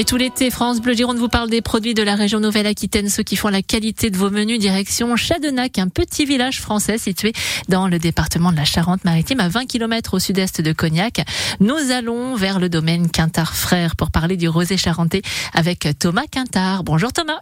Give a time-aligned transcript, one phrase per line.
[0.00, 3.22] Et tout l'été, France Bleu Gironde vous parle des produits de la région Nouvelle-Aquitaine, ceux
[3.22, 4.58] qui font la qualité de vos menus.
[4.58, 7.34] Direction Chadenac, un petit village français situé
[7.68, 11.20] dans le département de la Charente-Maritime, à 20 km au sud-est de Cognac.
[11.60, 15.20] Nous allons vers le domaine Quintard Frères pour parler du rosé charentais
[15.52, 16.82] avec Thomas Quintard.
[16.82, 17.40] Bonjour Thomas.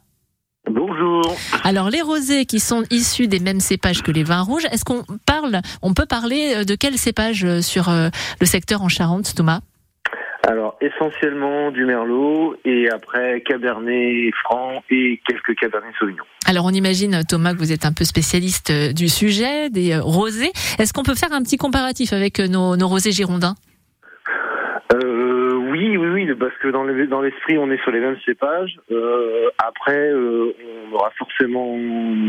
[0.68, 1.36] Bonjour.
[1.62, 5.04] Alors les rosés qui sont issus des mêmes cépages que les vins rouges, est-ce qu'on
[5.26, 8.08] parle, on peut parler de quel cépage sur euh,
[8.40, 9.60] le secteur en Charente, Thomas?
[10.46, 16.24] Alors essentiellement du merlot et après cabernet franc et quelques cabernet sauvignon.
[16.46, 20.00] Alors on imagine Thomas que vous êtes un peu spécialiste euh, du sujet des euh,
[20.00, 20.52] rosés.
[20.78, 23.54] Est-ce qu'on peut faire un petit comparatif avec euh, nos, rosés girondins?
[24.94, 28.78] Euh, oui, oui, oui, parce que dans l'esprit, on est sur les mêmes cépages.
[29.58, 31.76] après, on aura forcément,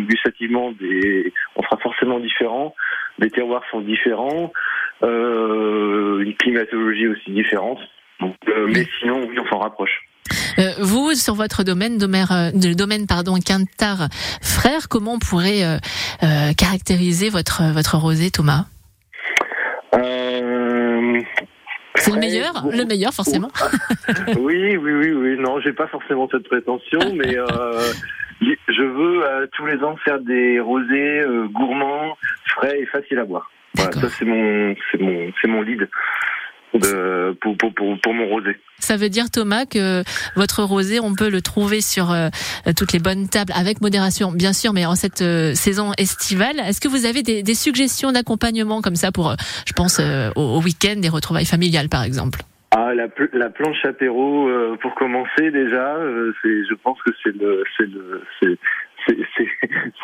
[0.05, 2.76] gustativement, des, on sera forcément différent.
[3.17, 4.52] Les terroirs sont différents,
[5.02, 7.80] une climatologie aussi différente.
[8.21, 10.02] Euh, mais sinon, oui, on s'en rapproche.
[10.59, 14.09] Euh, vous, sur votre domaine, domaine, euh, domaine pardon, Quintar
[14.41, 15.80] Frère, comment on pourrait
[16.58, 18.66] caractériser votre votre rosé, Thomas?
[21.95, 23.50] C'est le meilleur, le meilleur forcément.
[24.39, 25.38] oui, oui, oui, oui.
[25.38, 27.36] Non, j'ai pas forcément cette prétention, mais
[28.41, 32.16] je veux tous les ans faire des rosés gourmands,
[32.60, 33.50] frais et faciles à boire.
[33.76, 35.88] Voilà, ça c'est mon, c'est mon, c'est mon lead
[36.74, 38.56] de, pour, pour, pour, pour, mon rosé.
[38.80, 40.04] Ça veut dire Thomas que
[40.36, 42.30] votre rosé, on peut le trouver sur euh,
[42.78, 46.60] toutes les bonnes tables avec modération, bien sûr, mais en cette euh, saison estivale.
[46.60, 49.36] Est-ce que vous avez des, des suggestions d'accompagnement comme ça pour, euh,
[49.68, 50.00] je pense,
[50.36, 52.40] au, week-end, des retrouvaires familiales par exemple?
[52.72, 54.48] Ah, la, la planche apéro
[54.80, 55.98] pour commencer déjà,
[56.42, 58.60] c'est, je pense que c'est le, c'est le, c'est,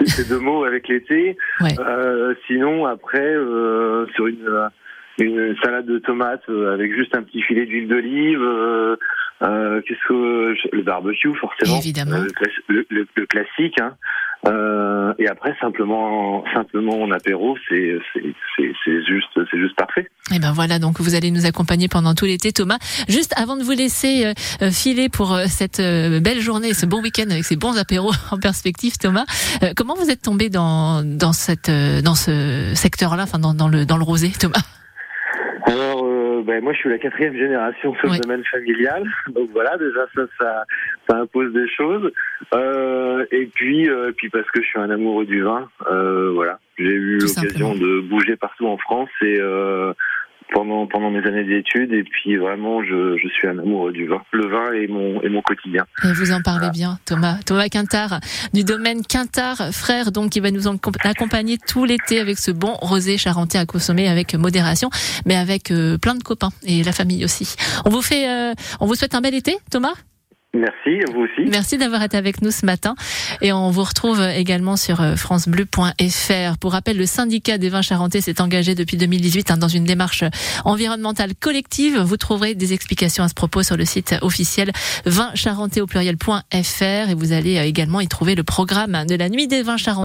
[0.05, 1.37] c'est, deux mots avec l'été.
[1.61, 1.75] Ouais.
[2.47, 3.35] sinon après
[4.15, 4.69] sur une
[5.17, 8.41] une salade de tomates euh, avec juste un petit filet d'huile d'olive.
[8.41, 8.95] Euh,
[9.41, 12.17] euh, qu'est-ce que le barbecue forcément, évidemment,
[12.69, 13.79] le, le, le, classique.
[13.81, 13.95] Hein.
[14.47, 17.97] Euh, et après simplement simplement en apéro, c'est
[18.55, 20.07] c'est juste c'est juste parfait.
[20.33, 22.77] Et ben voilà, donc vous allez nous accompagner pendant tout l'été, Thomas.
[23.09, 24.33] Juste avant de vous laisser
[24.71, 29.25] filer pour cette belle journée, ce bon week-end avec ces bons apéros en perspective, Thomas,
[29.75, 31.71] comment vous êtes tombé dans dans cette
[32.03, 34.61] dans ce secteur-là, enfin dans, dans le dans le rosé, Thomas?
[35.67, 39.75] Alors, euh, ben, moi, je suis la quatrième génération sur le domaine familial, donc voilà,
[39.77, 40.63] déjà ça, ça,
[41.09, 42.11] ça impose des choses.
[42.53, 46.59] Euh, et puis, euh, puis parce que je suis un amoureux du vin, euh, voilà,
[46.77, 49.93] j'ai eu l'occasion de bouger partout en France et euh,
[50.53, 54.21] pendant pendant mes années d'études et puis vraiment je, je suis un amoureux du vin.
[54.31, 55.85] Le vin est mon est mon quotidien.
[56.03, 57.39] Et vous en parlez bien, Thomas.
[57.45, 58.19] Thomas Quintard
[58.53, 60.67] du domaine Quintard frère donc qui va nous
[61.03, 64.89] accompagner tout l'été avec ce bon rosé charentais à consommer avec modération,
[65.25, 67.55] mais avec euh, plein de copains et la famille aussi.
[67.85, 69.93] On vous fait euh, on vous souhaite un bel été, Thomas?
[70.55, 71.49] Merci, vous aussi.
[71.49, 72.95] Merci d'avoir été avec nous ce matin.
[73.41, 76.57] Et on vous retrouve également sur euh, francebleu.fr.
[76.59, 80.23] Pour rappel, le syndicat des vins charentais s'est engagé depuis 2018 hein, dans une démarche
[80.63, 81.99] environnementale collective.
[81.99, 84.71] Vous trouverez des explications à ce propos sur le site officiel
[85.05, 89.47] vincharentais au pluriel.fr et vous allez euh, également y trouver le programme de la nuit
[89.47, 89.85] des vins charentais.